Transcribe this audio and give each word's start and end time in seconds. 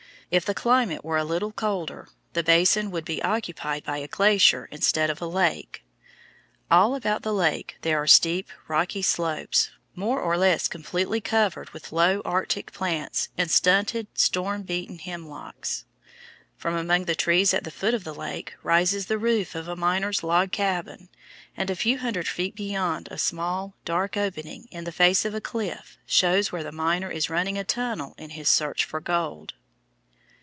If 0.33 0.45
the 0.45 0.53
climate 0.53 1.03
were 1.03 1.17
a 1.17 1.25
little 1.25 1.51
colder, 1.51 2.07
the 2.31 2.41
basin 2.41 2.89
would 2.91 3.03
be 3.03 3.21
occupied 3.21 3.83
by 3.83 3.97
a 3.97 4.07
glacier 4.07 4.69
instead 4.71 5.09
of 5.09 5.21
a 5.21 5.27
lake. 5.27 5.83
All 6.71 6.95
about 6.95 7.23
the 7.23 7.33
lake 7.33 7.75
there 7.81 8.01
are 8.01 8.07
steep, 8.07 8.47
rocky 8.69 9.01
slopes, 9.01 9.71
more 9.93 10.21
or 10.21 10.37
less 10.37 10.69
completely 10.69 11.19
covered 11.19 11.71
with 11.71 11.91
low 11.91 12.21
arctic 12.23 12.71
plants 12.71 13.27
and 13.37 13.51
stunted, 13.51 14.07
storm 14.13 14.61
beaten 14.61 14.99
hemlocks. 14.99 15.83
From 16.55 16.75
among 16.77 17.03
the 17.03 17.13
trees 17.15 17.53
at 17.53 17.65
the 17.65 17.69
foot 17.69 17.93
of 17.93 18.05
the 18.05 18.15
lake 18.15 18.53
rises 18.63 19.07
the 19.07 19.17
roof 19.17 19.53
of 19.53 19.67
a 19.67 19.75
miner's 19.75 20.23
log 20.23 20.53
cabin, 20.53 21.09
and 21.57 21.69
a 21.69 21.75
few 21.75 21.97
hundred 21.97 22.29
feet 22.29 22.55
beyond 22.55 23.09
a 23.11 23.17
small, 23.17 23.75
dark 23.83 24.15
opening 24.15 24.69
in 24.71 24.85
the 24.85 24.93
face 24.93 25.25
of 25.25 25.35
a 25.35 25.41
cliff 25.41 25.97
shows 26.05 26.53
where 26.53 26.63
the 26.63 26.71
miner 26.71 27.11
is 27.11 27.29
running 27.29 27.57
a 27.57 27.65
tunnel 27.65 28.15
in 28.17 28.29
his 28.29 28.47
search 28.47 28.85
for 28.85 29.01
gold. 29.01 29.55